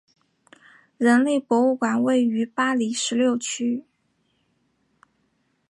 [0.97, 3.83] 人类博物馆位于巴黎十六区。